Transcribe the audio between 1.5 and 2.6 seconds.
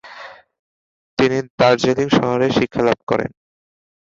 দার্জিলিং শহরে